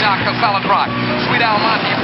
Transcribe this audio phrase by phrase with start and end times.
[0.00, 0.32] Dr.
[0.40, 0.90] Solid Rock,
[1.26, 1.42] Sweet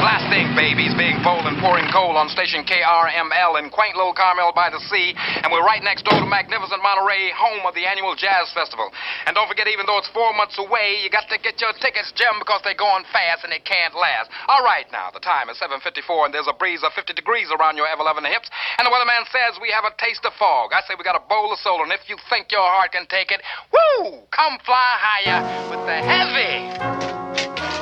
[0.02, 4.66] blasting babies being bold and pouring coal on station KRML in quaint little Carmel by
[4.66, 5.14] the sea.
[5.14, 8.90] And we're right next door to magnificent Monterey, home of the annual Jazz Festival.
[9.30, 12.10] And don't forget, even though it's four months away, you got to get your tickets,
[12.18, 14.26] Jim, because they're going fast and they can't last.
[14.50, 17.78] All right, now, the time is 7.54 and there's a breeze of 50 degrees around
[17.78, 18.50] your ever-loving hips.
[18.82, 20.74] And the weatherman says we have a taste of fog.
[20.74, 23.06] I say we got a bowl of soul, and if you think your heart can
[23.06, 23.38] take it,
[23.70, 25.40] woo, come fly higher
[25.70, 27.81] with the heavy.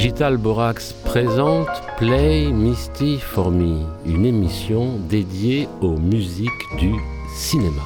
[0.00, 6.48] Digital Borax présente Play Misty for Me, une émission dédiée aux musiques
[6.78, 6.94] du
[7.36, 7.82] cinéma.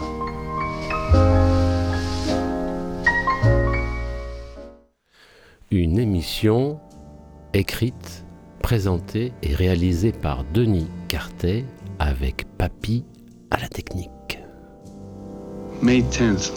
[5.73, 6.79] Une émission
[7.53, 8.25] écrite,
[8.63, 11.65] présentée et réalisée par Denis Cartet
[11.99, 13.05] avec Papy
[13.51, 14.39] à la technique.
[15.83, 16.53] May 10th.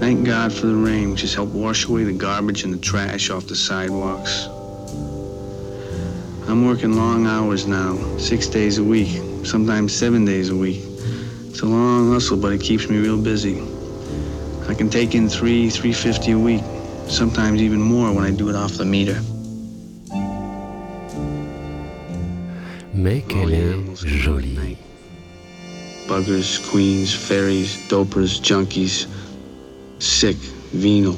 [0.00, 3.28] Thank God for the rain, which has helped wash away the garbage and the trash
[3.28, 4.46] off the sidewalks.
[6.48, 10.80] I'm working long hours now, six days a week, sometimes seven days a week.
[11.48, 13.60] It's a long hustle, but it keeps me real busy.
[14.68, 16.62] I can take in three, three fifty a week,
[17.06, 19.20] sometimes even more when I do it off the meter.
[22.94, 24.78] Mais qu'elle est jolie.
[26.08, 29.06] Buggers, queens, fairies, dopers, junkies,
[30.00, 30.36] sick,
[30.72, 31.16] venal.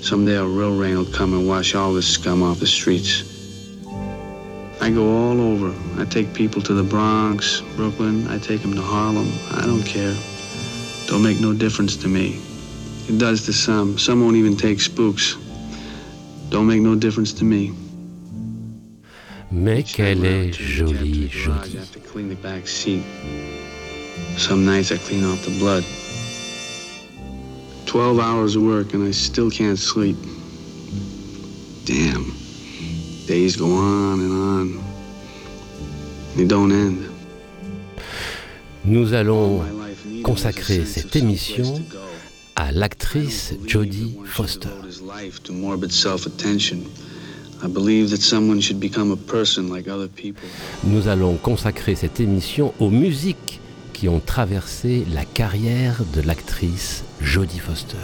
[0.00, 3.24] Someday a real rain will come and wash all this scum off the streets.
[4.80, 5.74] I go all over.
[6.00, 8.26] I take people to the Bronx, Brooklyn.
[8.28, 9.32] I take them to Harlem.
[9.52, 10.14] I don't care.
[11.06, 12.40] Don't make no difference to me.
[13.08, 13.98] It does to some.
[13.98, 15.36] Some won't even take spooks.
[16.50, 17.72] Don't make no difference to me.
[19.50, 21.78] Mais qu'elle est jolie, jolie.
[21.78, 23.04] have to clean the back seat.
[24.36, 25.84] Some nights I clean off the blood.
[27.94, 30.16] Twelve hours of work and I still can't sleep.
[31.84, 32.34] Damn.
[33.28, 34.84] Days go on and on.
[36.34, 37.04] They don't end.
[38.84, 39.62] Nous allons
[40.24, 41.80] consacrer cette émission
[42.56, 44.70] à l'actrice Jodie Foster.
[50.82, 53.60] Nous allons consacrer cette émission aux musiques
[53.94, 57.96] qui ont traversé la carrière de l'actrice Jodie Foster.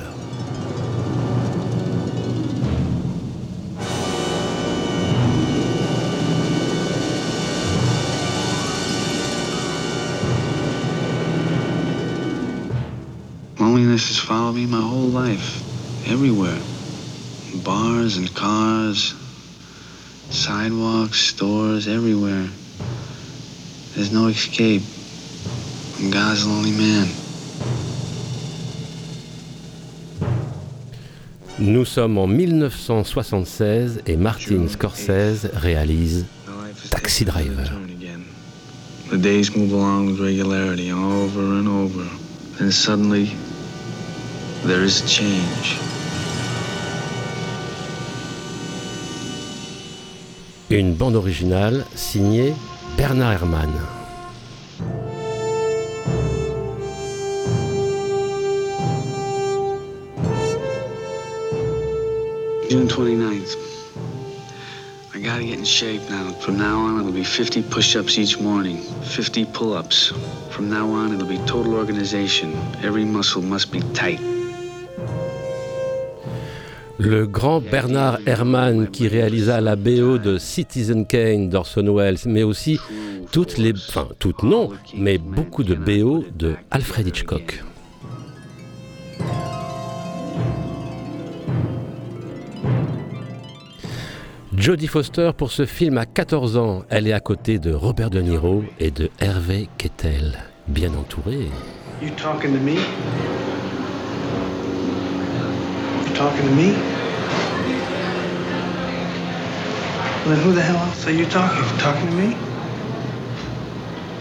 [13.58, 15.60] Loneliness has followed me my whole life,
[16.08, 16.58] everywhere.
[17.64, 19.14] Bars and cars,
[20.30, 22.48] sidewalks, stores, everywhere.
[23.94, 24.82] There's no escape.
[26.02, 27.06] I'm God's lonely man.
[31.58, 36.24] Nous sommes en 1976 et Martin Scorsese réalise
[36.90, 37.70] Taxi Driver.
[39.10, 42.06] The days move along with regularity, over and over.
[42.58, 43.30] Then suddenly,
[44.64, 45.78] there is a change.
[50.70, 52.54] une bande originale signée
[52.96, 53.99] Bernard Herrmann.
[62.70, 63.56] June 29th.
[65.12, 66.30] I gotta get in shape now.
[66.34, 70.12] From now on, it'll be 50 push ups each morning, 50 pull ups.
[70.50, 72.52] From now on, it'll be total organization.
[72.84, 74.20] Every muscle must be tight.
[76.98, 82.78] Le grand Bernard Herrmann qui réalisa la BO de Citizen Kane d'Orson Welles, mais aussi
[83.32, 87.64] toutes les, enfin toutes non, mais beaucoup de BO de Alfred Hitchcock.
[94.60, 98.20] Jodie Foster pour ce film à 14 ans, elle est à côté de Robert De
[98.20, 101.48] Niro et de Hervé Kettel, bien entourée.
[102.02, 102.74] You talking to me?
[102.74, 102.80] You
[106.14, 106.74] talking to me?
[110.26, 111.56] Well, then who the hell else are you talking?
[111.56, 112.36] You talking to me?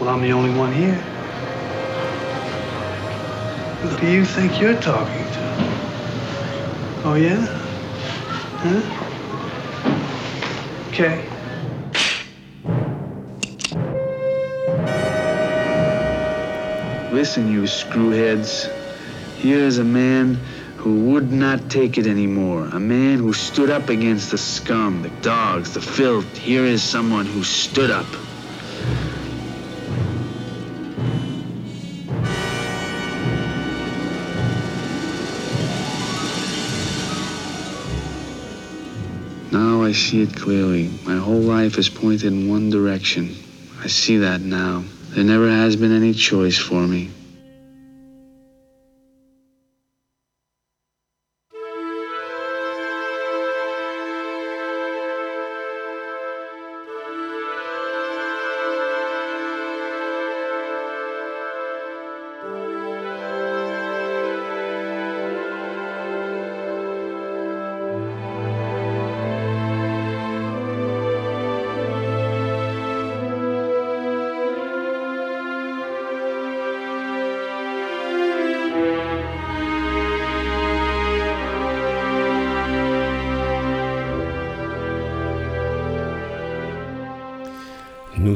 [0.00, 0.98] Well, I'm the only one here.
[3.82, 5.40] Who do you think you're talking to?
[7.04, 7.44] Oh, yeah?
[8.62, 9.09] Huh?
[11.00, 11.26] Okay.
[17.10, 18.70] Listen, you screwheads.
[19.38, 20.34] Here is a man
[20.76, 22.66] who would not take it anymore.
[22.66, 26.36] A man who stood up against the scum, the dogs, the filth.
[26.36, 28.29] Here is someone who stood up.
[39.52, 40.90] Now I see it clearly.
[41.04, 43.34] My whole life is pointed in one direction.
[43.82, 44.84] I see that now.
[45.10, 47.10] There never has been any choice for me.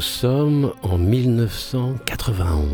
[0.04, 2.68] Sommes en 1991.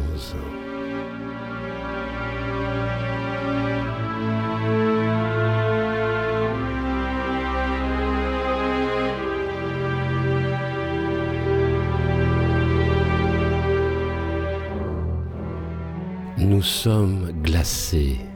[16.38, 18.29] Nous sommes glacés.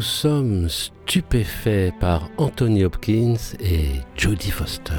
[0.00, 4.94] Nous sommes stupéfaits par Anthony Hopkins et Jodie Foster.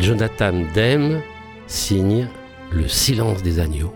[0.00, 1.20] Jonathan Demme
[1.66, 2.26] signe
[2.72, 3.92] Le silence des agneaux.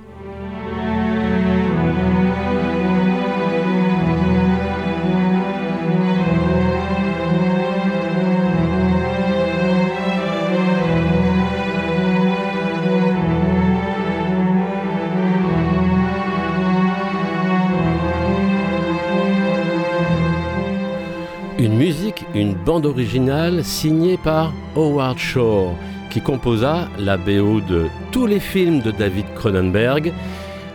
[22.34, 25.74] Une bande originale signée par Howard Shore,
[26.10, 30.12] qui composa la BO de tous les films de David Cronenberg,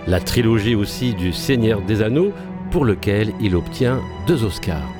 [0.07, 2.31] la trilogie aussi du Seigneur des Anneaux,
[2.71, 4.98] pour lequel il obtient deux Oscars.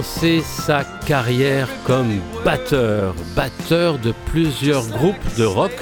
[0.00, 5.72] Commencé sa carrière comme batteur, batteur de plusieurs groupes de rock,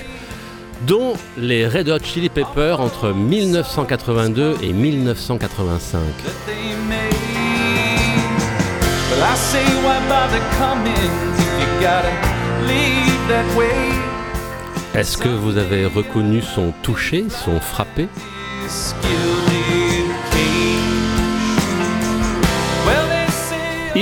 [0.88, 6.00] dont les Red Hot Chili Peppers entre 1982 et 1985.
[6.00, 7.14] that they made.
[9.12, 10.92] Well, I say, why bother coming
[11.38, 12.10] if you gotta
[12.66, 14.98] leave that way?
[14.98, 18.08] Est-ce que vous avez reconnu son toucher, son frappé?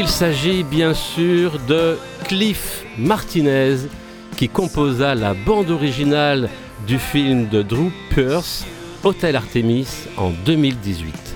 [0.07, 1.99] Il s'agit bien sûr de
[2.29, 3.89] Cliff Martinez
[4.37, 6.49] qui composa la bande originale
[6.87, 8.65] du film de Drew Pearce,
[9.03, 11.36] Hotel Artemis, en 2018.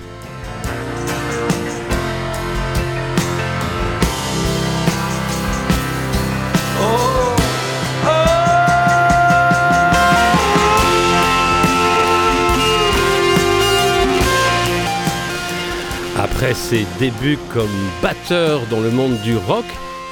[16.41, 17.69] Après ses débuts comme
[18.01, 19.65] batteur dans le monde du rock,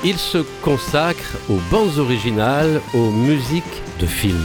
[0.04, 4.38] il se consacre aux bandes originales, aux musiques de films.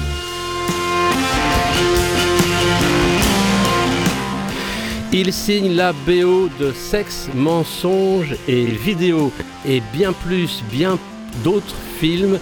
[5.12, 9.30] Il signe la BO de Sexe, Mensonge et Vidéo
[9.66, 10.98] et bien plus, bien
[11.44, 12.38] d'autres films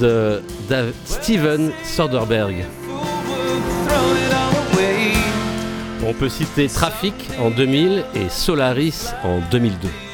[0.00, 0.42] de,
[1.04, 2.64] Steven Soderbergh.
[6.06, 10.09] On peut citer Trafic en 2000 et Solaris en 2002.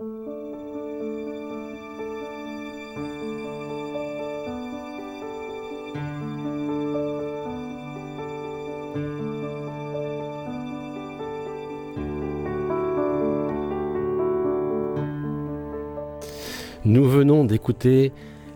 [0.00, 0.06] Nous
[17.04, 18.12] venons d'écouter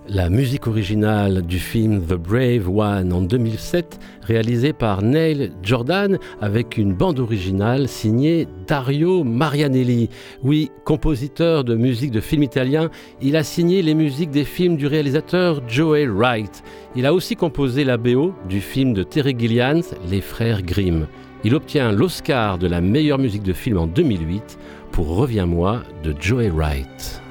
[0.09, 6.77] la musique originale du film The Brave One en 2007, réalisé par Neil Jordan avec
[6.77, 10.09] une bande originale signée Dario Marianelli.
[10.43, 14.87] Oui, compositeur de musique de films italiens, il a signé les musiques des films du
[14.87, 16.63] réalisateur Joey Wright.
[16.97, 21.07] Il a aussi composé la BO du film de Terry Gilliam, Les Frères Grimm.
[21.45, 24.59] Il obtient l'Oscar de la meilleure musique de film en 2008
[24.93, 27.24] pour Reviens-moi de Joey Wright.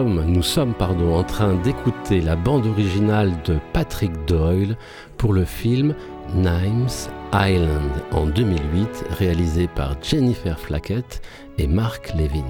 [0.00, 4.76] Nous sommes en train d'écouter la bande originale de Patrick Doyle
[5.18, 5.94] pour le film
[6.34, 6.88] Nimes
[7.34, 11.20] Island en 2008, réalisé par Jennifer Flackett
[11.58, 12.44] et Mark Levin.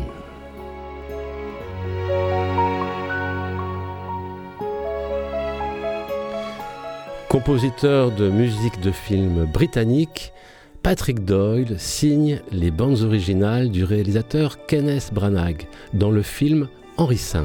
[7.28, 10.32] Compositeur de musique de films britannique,
[10.84, 17.40] Patrick Doyle signe les bandes originales du réalisateur Kenneth Branagh dans le film Henri V.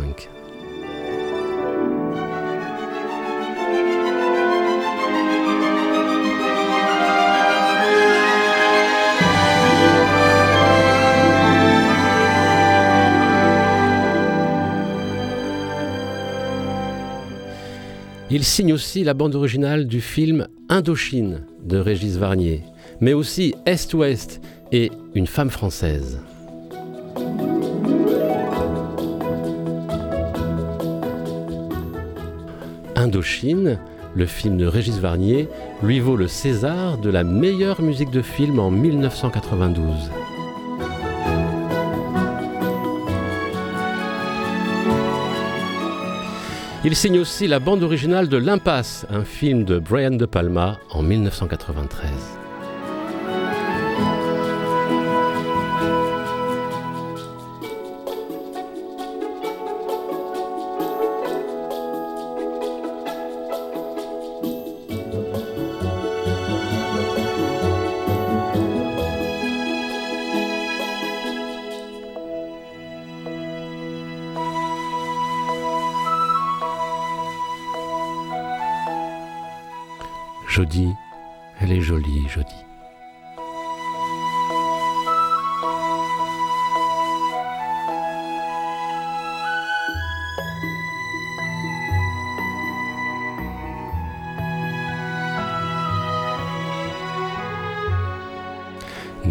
[18.29, 22.63] Il signe aussi la bande originale du film Indochine de Régis Varnier,
[22.99, 24.41] mais aussi Est-Ouest
[24.73, 26.19] et Une femme française.
[33.07, 33.79] Indochine,
[34.15, 35.47] le film de Régis Varnier,
[35.81, 40.11] lui vaut le César de la meilleure musique de film en 1992.
[46.83, 51.01] Il signe aussi la bande originale de L'Impasse, un film de Brian De Palma en
[51.01, 52.36] 1993.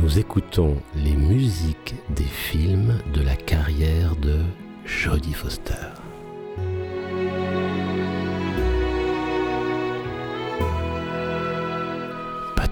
[0.06, 4.40] Nous écoutons les musiques des films de la carrière de
[4.84, 5.95] Jodie Foster.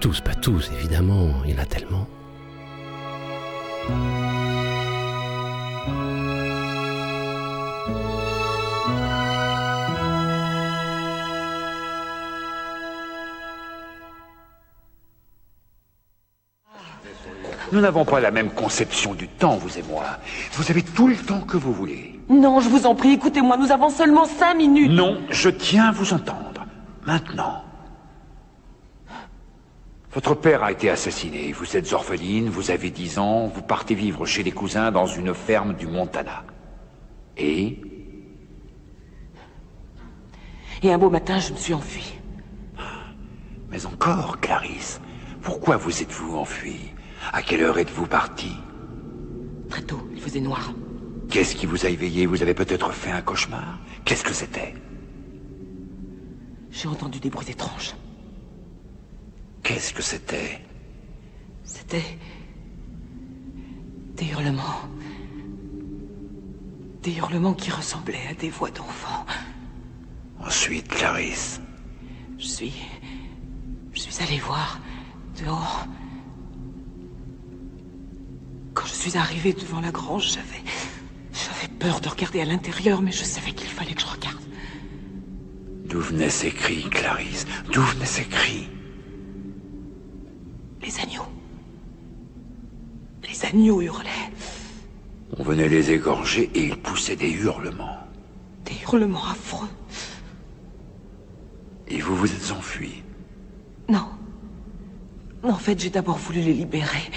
[0.05, 2.05] Tous, pas tous, évidemment, il y en a tellement.
[17.71, 20.03] Nous n'avons pas la même conception du temps, vous et moi.
[20.51, 22.19] Vous avez tout le temps que vous voulez.
[22.29, 24.91] Non, je vous en prie, écoutez-moi, nous avons seulement cinq minutes.
[24.91, 26.63] Non, je tiens à vous entendre.
[27.07, 27.64] Maintenant.
[30.15, 31.51] Votre père a été assassiné.
[31.51, 35.33] Vous êtes orpheline, vous avez 10 ans, vous partez vivre chez les cousins dans une
[35.33, 36.45] ferme du Montana.
[37.35, 37.81] Et?
[40.81, 42.13] Et un beau matin, je me suis enfuie.
[43.69, 45.01] Mais encore, Clarisse,
[45.41, 46.93] pourquoi vous êtes-vous enfuie
[47.33, 48.55] À quelle heure êtes-vous partie?
[49.69, 50.71] Très tôt, il faisait noir.
[51.29, 52.25] Qu'est-ce qui vous a éveillé?
[52.25, 53.79] Vous avez peut-être fait un cauchemar?
[54.05, 54.75] Qu'est-ce que c'était?
[56.71, 57.95] J'ai entendu des bruits étranges.
[59.65, 60.61] Qu'est-ce que c'était?
[61.63, 62.19] C'était...
[64.15, 64.81] Des hurlements.
[67.01, 69.25] Des hurlements qui ressemblaient à des voix d'enfants.
[70.39, 71.61] Ensuite, Clarisse.
[72.37, 72.73] Je suis...
[73.93, 74.79] Je suis allé voir
[75.43, 75.87] dehors.
[78.75, 80.63] Quand je suis arrivé devant la grange, j'avais...
[81.33, 84.43] J'avais peur de regarder à l'intérieur, mais je savais qu'il fallait que je regarde.
[85.85, 87.47] D'où venaient ces cris, Clarisse?
[87.73, 88.69] D'où venaient ces cris?
[90.95, 91.27] Les agneaux.
[93.27, 94.31] Les agneaux hurlaient.
[95.37, 97.97] On venait les égorger et ils poussaient des hurlements.
[98.63, 99.69] Des hurlements affreux.
[101.87, 103.03] Et vous vous êtes enfui
[103.89, 104.07] Non.
[105.43, 107.11] En fait, j'ai d'abord voulu les libérer.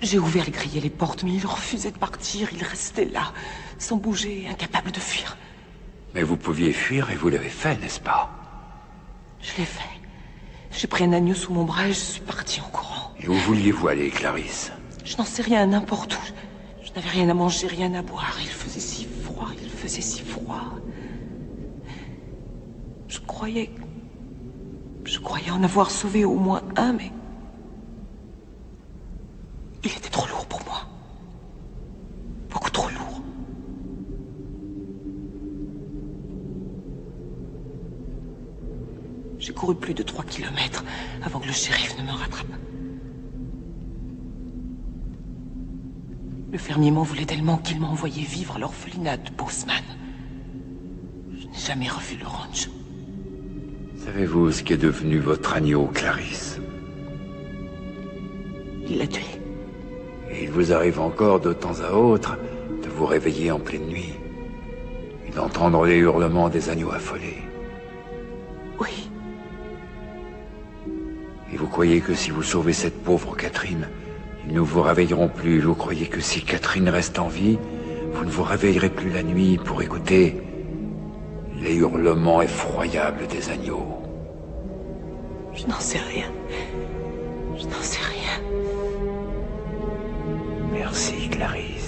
[0.00, 2.48] J'ai ouvert et les portes, mais ils refusaient de partir.
[2.52, 3.32] Ils restaient là,
[3.78, 5.36] sans bouger, incapables de fuir.
[6.14, 8.30] Mais vous pouviez fuir et vous l'avez fait, n'est-ce pas?
[9.40, 10.01] Je l'ai fait.
[10.72, 13.12] J'ai pris un agneau sous mon bras et je suis parti en courant.
[13.20, 14.72] Et où vouliez-vous aller, Clarisse?
[15.04, 16.20] Je n'en sais rien, n'importe où.
[16.82, 18.36] Je n'avais rien à manger, rien à boire.
[18.40, 20.64] Il faisait si froid, il faisait si froid.
[23.08, 23.70] Je croyais...
[25.04, 27.12] Je croyais en avoir sauvé au moins un, mais...
[29.84, 30.82] Il était trop lourd pour moi.
[32.50, 33.11] Beaucoup trop lourd.
[39.42, 40.84] J'ai couru plus de trois kilomètres
[41.20, 42.46] avant que le shérif ne me rattrape.
[46.52, 49.82] Le fermier m'en voulait tellement qu'il m'a envoyé vivre à l'orphelinat de Bosman.
[51.36, 52.70] Je n'ai jamais revu le ranch.
[53.96, 56.60] Savez-vous ce qu'est devenu votre agneau, Clarisse?
[58.88, 59.24] Il l'a tué.
[60.30, 62.38] Et il vous arrive encore de temps à autre
[62.84, 64.14] de vous réveiller en pleine nuit
[65.26, 67.42] et d'entendre les hurlements des agneaux affolés.
[68.78, 69.10] Oui,
[71.52, 73.88] Et vous croyez que si vous sauvez cette pauvre Catherine,
[74.46, 75.60] ils ne vous réveilleront plus.
[75.60, 77.58] Vous croyez que si Catherine reste en vie,
[78.14, 80.36] vous ne vous réveillerez plus la nuit pour écouter
[81.60, 84.02] les hurlements effroyables des agneaux.
[85.54, 86.26] je n'en sais rien.
[87.56, 88.40] Je n'en sais rien.
[90.72, 91.81] Merci, Clarisse.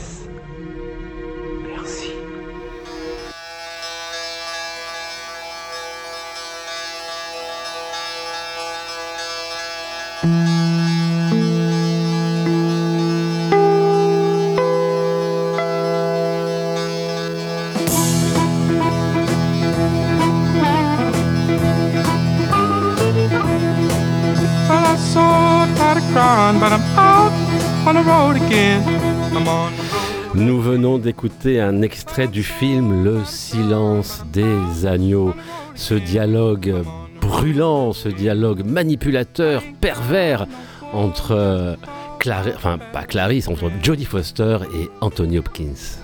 [30.94, 35.34] Venons d'écouter un extrait du film Le silence des agneaux.
[35.74, 36.72] Ce dialogue
[37.20, 40.46] brûlant, ce dialogue manipulateur, pervers
[40.92, 41.74] entre euh,
[42.20, 45.98] Clari- enfin pas Clarisse, entre Jodie Foster et Anthony Hopkins.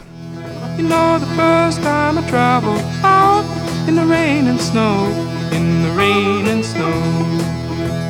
[0.78, 3.44] You know, the first time I traveled out
[3.88, 5.06] in the rain and snow,
[5.52, 6.90] in the rain and snow.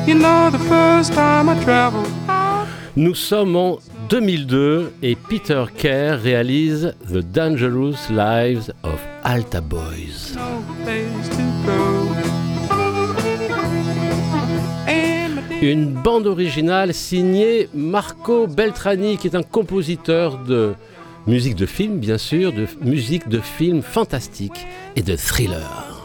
[0.07, 2.67] You know, the first time I traveled out.
[2.95, 3.77] Nous sommes en
[4.11, 10.35] 2002 et Peter Kerr réalise The Dangerous Lives of Alta Boys.
[15.61, 20.73] Une bande originale signée Marco Beltrani, qui est un compositeur de
[21.25, 26.01] musique de film, bien sûr, de musique de film fantastique et de thriller.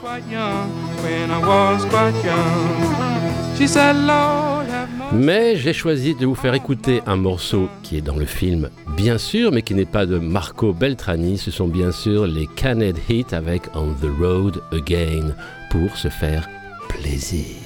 [5.12, 9.16] Mais j'ai choisi de vous faire écouter un morceau qui est dans le film, bien
[9.16, 11.38] sûr, mais qui n'est pas de Marco Beltrani.
[11.38, 15.34] Ce sont bien sûr les Canned Heat avec On the Road Again
[15.70, 16.48] pour se faire
[16.88, 17.65] plaisir.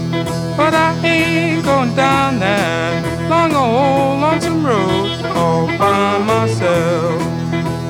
[1.03, 7.21] Ain't going down that long old lonesome road all by myself.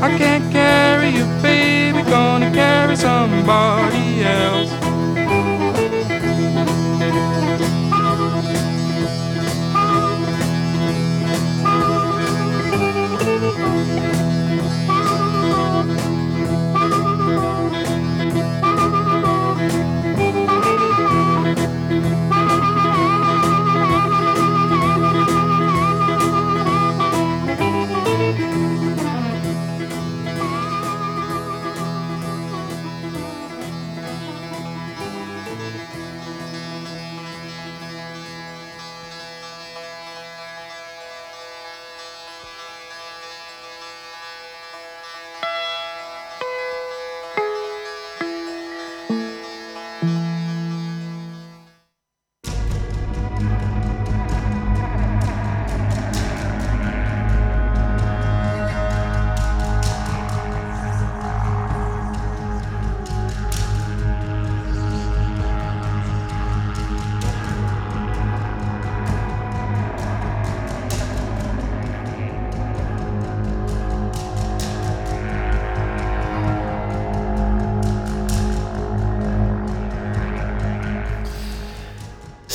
[0.01, 4.00] I can't carry you, baby, gonna carry somebody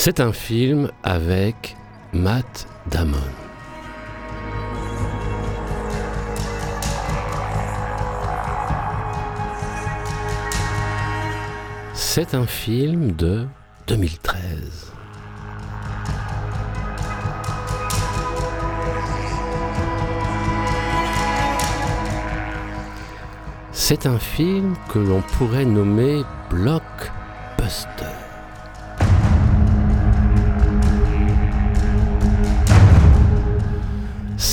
[0.09, 1.75] C'est un film avec
[2.13, 3.17] Matt Damon.
[11.93, 13.47] C'est un film de
[13.87, 14.93] 2013.
[23.73, 28.16] C'est un film que l'on pourrait nommer blockbuster.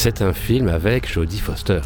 [0.04, 1.80] C'est un film avec Jodie Foster.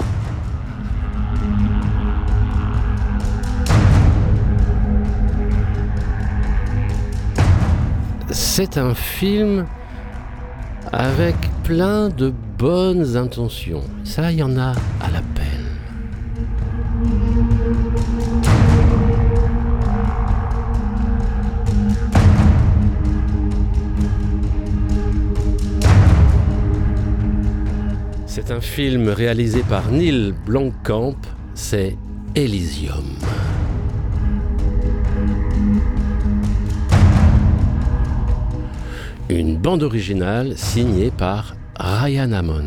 [8.33, 9.67] C'est un film
[10.91, 13.85] avec plein de bonnes intentions.
[14.03, 15.23] Ça, il y en a à la
[28.49, 31.17] C'est un film réalisé par Neil Blomkamp,
[31.53, 31.99] c'est
[32.35, 33.05] Elysium.
[39.29, 42.65] Une bande originale signée par Ryan Amon.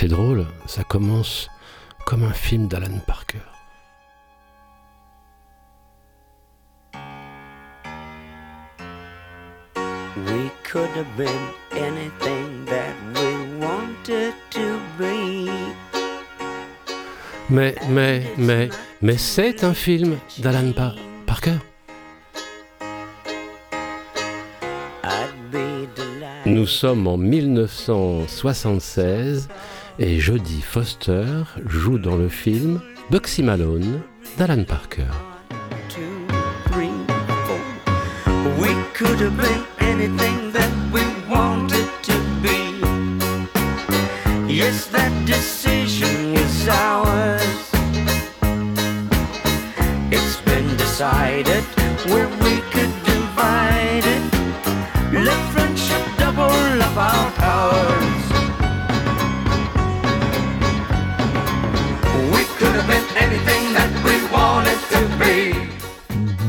[0.00, 1.50] C'est drôle, ça commence
[2.06, 3.42] comme un film d'Alan Parker.
[10.16, 15.50] We could have been anything that we wanted to be.
[17.50, 18.70] Mais, mais, mais,
[19.02, 20.94] mais c'est un film d'Alan Pa-
[21.26, 21.58] Parker.
[26.46, 29.50] Nous sommes en 1976
[30.00, 31.26] et Jodie Foster
[31.66, 34.00] joue dans le film Bugsy Malone
[34.38, 35.04] d'Alan Parker.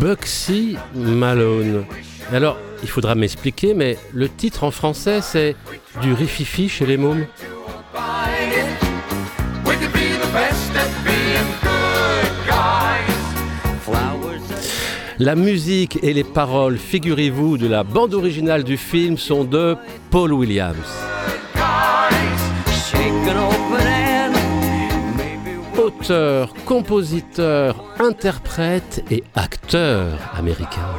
[0.02, 1.86] Bugsy Malone.
[2.34, 5.56] Alors, il faudra m'expliquer, mais le titre en français, c'est
[6.02, 7.28] du rififi chez les mômes.
[15.20, 19.78] La musique et les paroles, figurez-vous, de la bande originale du film sont de
[20.10, 20.78] Paul Williams.
[26.66, 30.90] Compositeur, interprète et acteur américain.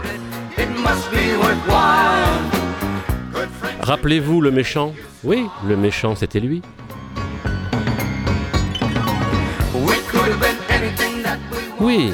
[3.80, 4.94] Rappelez-vous le méchant?
[5.22, 6.62] Oui, le méchant, c'était lui.
[11.80, 12.12] Oui,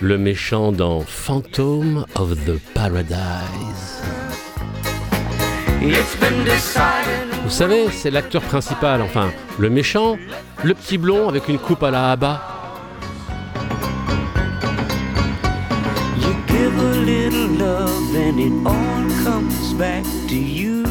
[0.00, 3.89] le méchant dans Phantom of the Paradise.
[5.80, 10.18] Vous savez, c'est l'acteur principal, enfin, le méchant,
[10.62, 12.42] le petit blond avec une coupe à la haba.
[16.18, 20.84] you give a little love and it all comes back to you.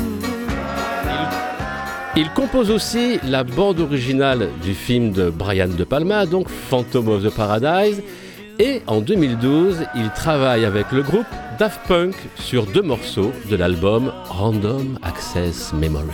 [2.15, 7.23] Il compose aussi la bande originale du film de Brian De Palma, donc Phantom of
[7.23, 8.01] the Paradise.
[8.61, 11.25] Et en 2012, il travaille avec le groupe
[11.57, 16.09] Daft Punk sur deux morceaux de l'album Random Access Memory.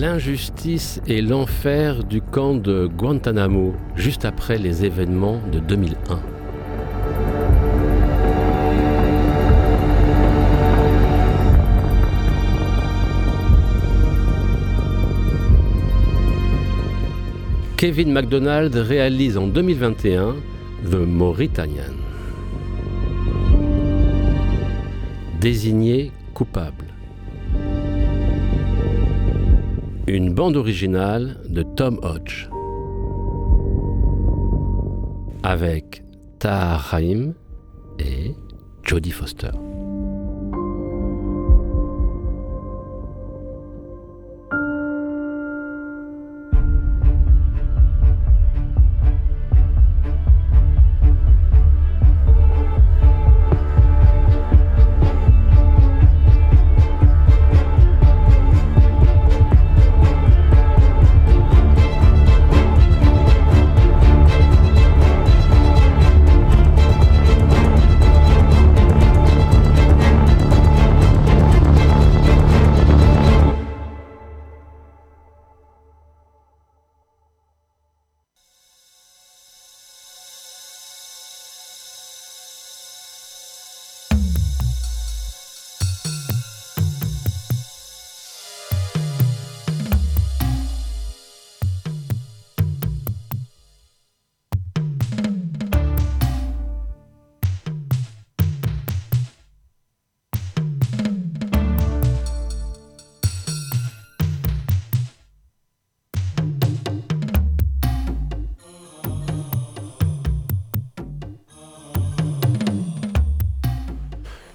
[0.00, 6.20] L'injustice et l'enfer du camp de Guantanamo, juste après les événements de 2001.
[17.76, 20.36] Kevin MacDonald réalise en 2021
[20.90, 21.92] The Mauritanian.
[25.42, 26.89] Désigné coupable.
[30.06, 32.48] Une bande originale de Tom Hodge.
[35.42, 36.02] Avec
[36.38, 37.34] Tahar Rahim
[37.98, 38.34] et
[38.82, 39.50] Jodie Foster.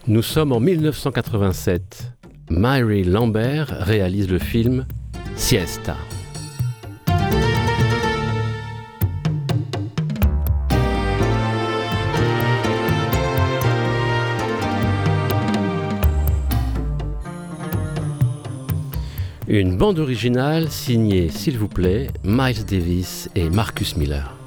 [0.08, 2.12] Nous sommes en 1987.
[2.51, 4.86] Myri Lambert réalise le film
[5.36, 5.97] Siesta.
[19.47, 24.45] Une bande originale signée, s'il vous plaît, Miles Davis et Marcus Miller.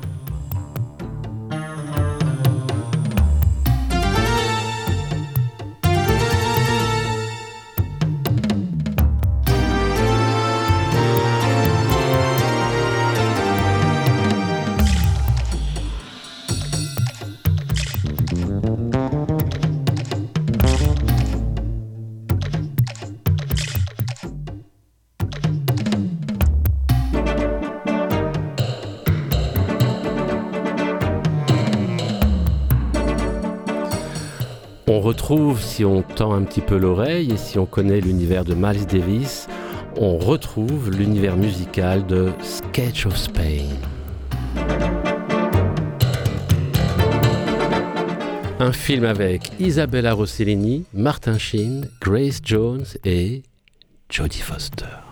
[36.42, 39.48] Petit peu l'oreille et si on connaît l'univers de Miles Davis,
[39.96, 43.66] on retrouve l'univers musical de Sketch of Spain.
[48.60, 53.42] Un film avec Isabella Rossellini, Martin Sheen, Grace Jones et
[54.10, 55.07] Jodie Foster.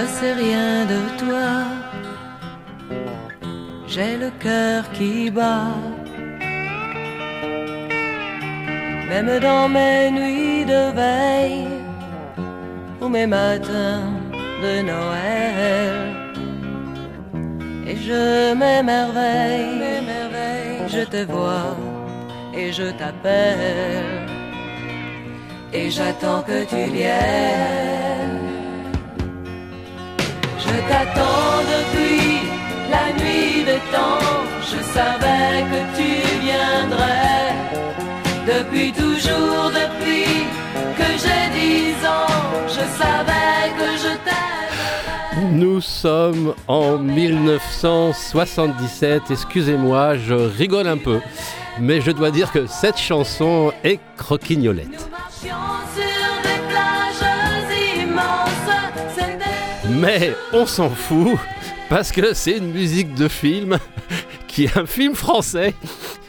[0.00, 1.50] Ne sais rien de toi.
[3.86, 5.74] J'ai le cœur qui bat.
[9.10, 11.68] Même dans mes nuits de veille
[13.00, 14.10] ou mes matins
[14.64, 15.96] de Noël.
[17.88, 20.02] Et je m'émerveille,
[20.94, 21.74] je te vois
[22.54, 24.14] et je t'appelle.
[25.72, 27.87] Et j'attends que tu viennes.
[30.68, 32.26] Je t'attends depuis
[32.90, 34.26] la nuit des temps.
[34.70, 36.10] Je savais que tu
[36.46, 37.46] viendrais.
[38.46, 40.46] Depuis toujours, depuis
[40.98, 45.52] que j'ai dix ans, je savais que je t'aime.
[45.52, 49.30] Nous sommes en 1977.
[49.30, 51.20] Excusez-moi, je rigole un peu.
[51.80, 55.08] Mais je dois dire que cette chanson est croquignolette.
[59.98, 61.38] Mais on s'en fout
[61.88, 63.78] parce que c'est une musique de film
[64.46, 65.74] qui est un film français.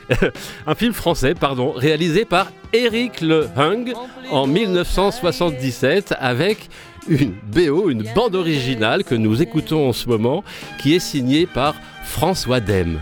[0.67, 3.93] un film français, pardon, réalisé par Eric Le Hung
[4.31, 6.69] en 1977 avec
[7.07, 10.43] une BO, une bande originale que nous écoutons en ce moment,
[10.79, 12.99] qui est signée par François Dem.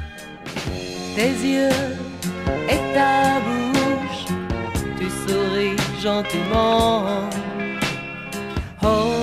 [1.16, 1.70] tes yeux
[2.70, 4.26] et ta bouche,
[5.00, 7.06] tu souris gentiment.
[8.84, 9.17] Oh,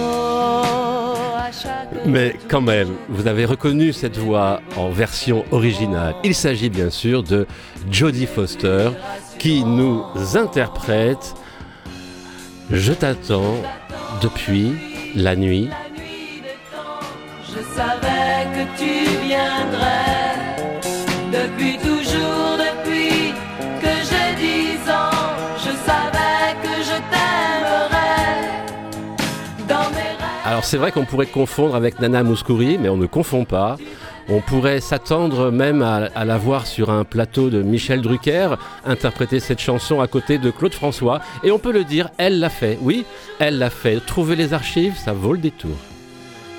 [2.07, 6.15] Mais quand même, vous avez reconnu cette voix en version originale.
[6.25, 7.47] Il s'agit bien sûr de
[7.91, 8.91] Jodie Foster
[9.39, 10.05] qui nous
[10.35, 11.35] interprète
[12.71, 13.57] Je t'attends
[14.23, 14.73] depuis
[15.15, 15.69] la nuit.
[30.55, 33.77] Alors c'est vrai qu'on pourrait confondre avec Nana Mouskouri, mais on ne confond pas.
[34.29, 39.41] On pourrait s'attendre même à, à la voir sur un plateau de Michel Drucker, interpréter
[39.41, 41.21] cette chanson à côté de Claude François.
[41.43, 42.79] Et on peut le dire, elle l'a fait.
[42.83, 43.05] Oui,
[43.41, 43.99] elle l'a fait.
[43.99, 45.75] Trouver les archives, ça vaut le détour.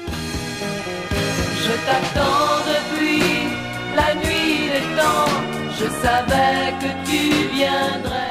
[0.09, 3.23] Je t'attends depuis
[3.95, 5.31] la nuit des temps.
[5.71, 8.25] Je savais que tu viendrais.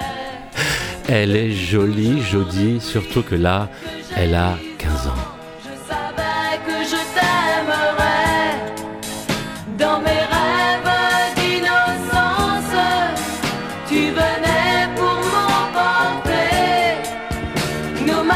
[1.09, 3.71] Elle est jolie, Jodie, surtout que là,
[4.15, 5.34] elle a 15 ans.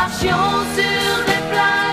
[0.09, 1.88] Marchions sur des plages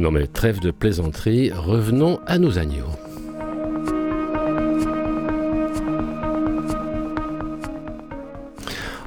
[0.00, 2.86] Non mais trêve de plaisanterie, revenons à nos agneaux.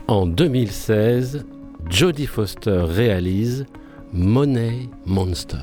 [0.08, 1.48] En 2016,
[1.89, 3.66] Jodie Foster réalise
[4.14, 5.58] Money Monster.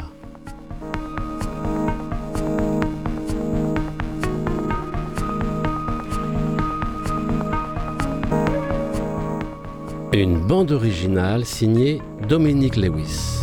[10.13, 13.40] Une bande originale signée Dominic Lewis.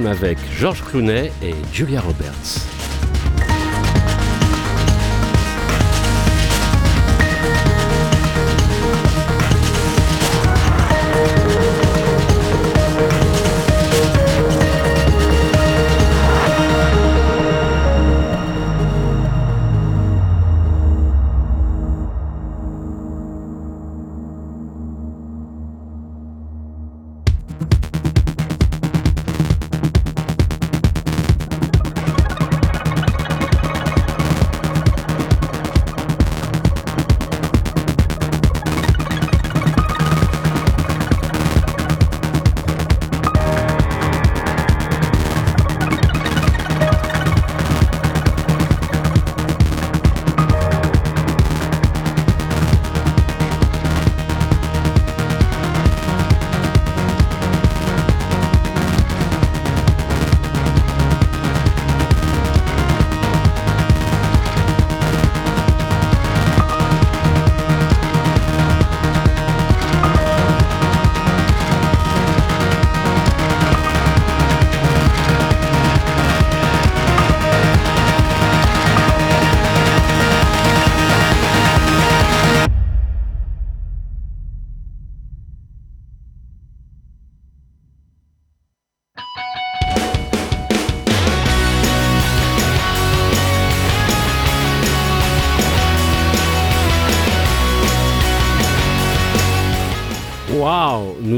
[0.00, 2.71] Avec George Clooney et Julia Roberts.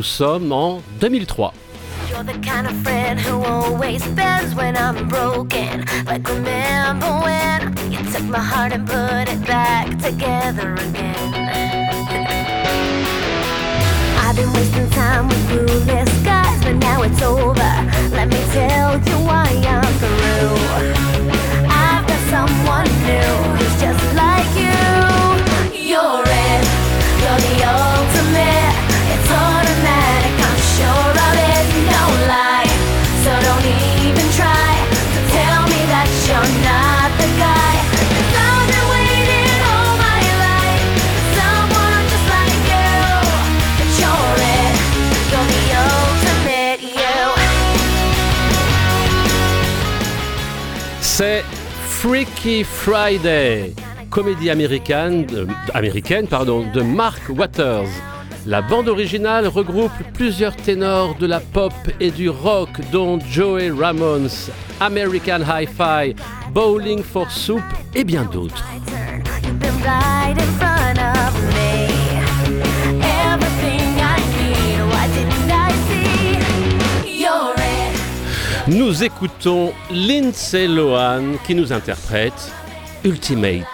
[0.04, 1.52] Sommes en 2003.
[2.10, 5.84] You're the kind of friend who always bends when I'm broken.
[6.06, 11.34] Like remember when you took my heart and put it back together again.
[14.20, 17.74] I've been wasting time with clueless guys, but now it's over.
[18.14, 20.54] Let me tell you why I'm through.
[21.68, 23.63] I've got someone new
[51.16, 51.44] C'est
[51.86, 53.72] Freaky Friday,
[54.10, 55.46] comédie américaine, de-
[56.82, 57.86] Mark Waters.
[58.46, 64.28] La bande originale regroupe plusieurs ténors de la pop et du rock, dont Joey Ramones,
[64.80, 66.16] American Hi-Fi,
[66.50, 67.62] Bowling for Soup
[67.94, 68.64] et bien d'autres.
[78.66, 82.50] Nous écoutons Lindsay Lohan qui nous interprète
[83.04, 83.66] Ultimate.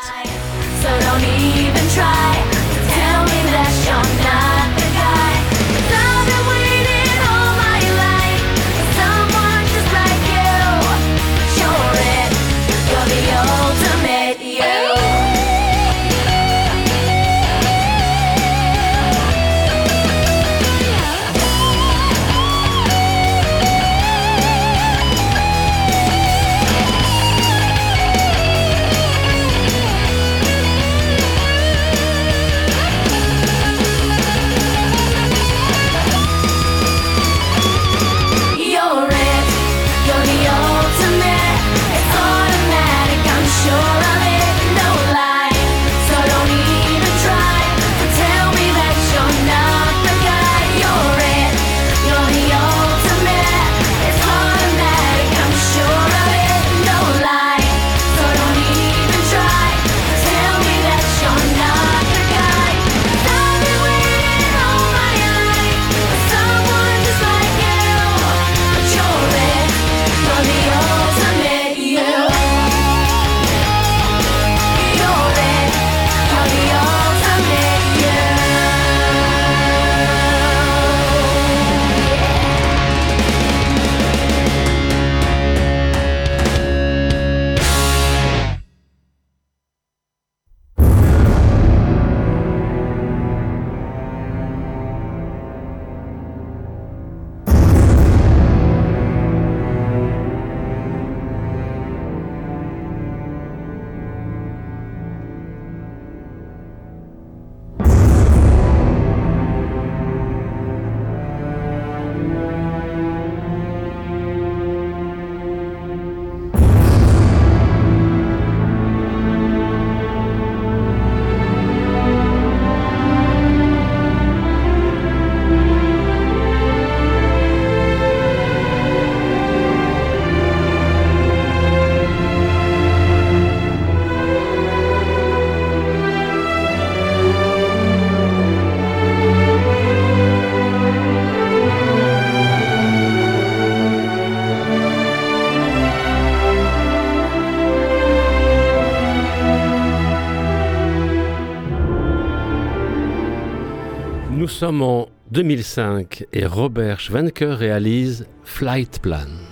[154.61, 159.50] Sommes en 2005 et Robert Schwenke réalise Flight Plan.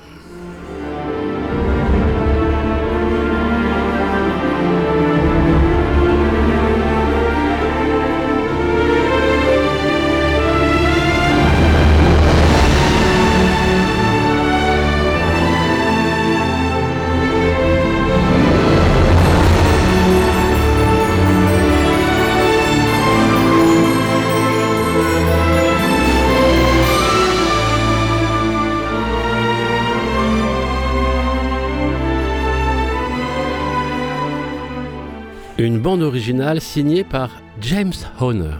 [35.89, 37.30] Bande originale signée par
[37.62, 38.59] James Horner.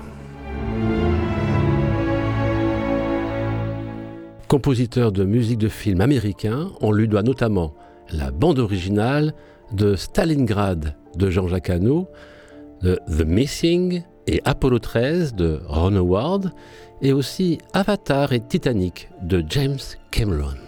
[4.49, 7.75] Compositeur de musique de film américain, on lui doit notamment
[8.11, 9.35] la bande originale
[9.73, 12.09] de Stalingrad de Jean-Jacques Hano,
[12.83, 16.53] The Missing et Apollo 13 de Ron Howard,
[17.03, 19.77] et aussi Avatar et Titanic de James
[20.11, 20.68] Cameron.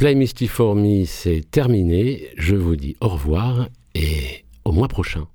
[0.00, 0.74] Play Misty for
[1.04, 2.30] c'est terminé.
[2.38, 5.26] Je vous dis au revoir et au mois prochain.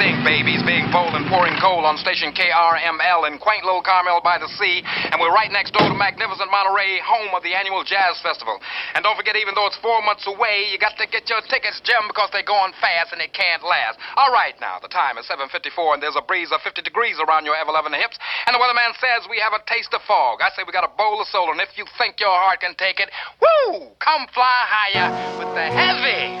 [0.00, 4.48] Babies being bold and pouring coal on station KRML in quaint little Carmel by the
[4.56, 4.80] sea.
[5.12, 8.56] And we're right next door to magnificent Monterey, home of the annual Jazz Festival.
[8.96, 11.84] And don't forget, even though it's four months away, you got to get your tickets,
[11.84, 14.00] Jim, because they're going fast and they can't last.
[14.16, 17.44] All right, now, the time is 7.54 and there's a breeze of 50 degrees around
[17.44, 18.16] your ever-loving hips.
[18.48, 20.40] And the weatherman says we have a taste of fog.
[20.40, 22.72] I say we got a bowl of soul, and if you think your heart can
[22.80, 26.40] take it, woo, come fly higher with the heavy.